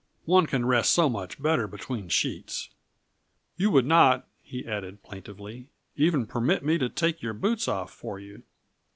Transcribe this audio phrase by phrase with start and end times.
[0.25, 2.71] One can rest so much better between sheets.
[3.55, 8.19] You would not," he added plaintively, "even permit me to take your boots off for
[8.19, 8.41] you."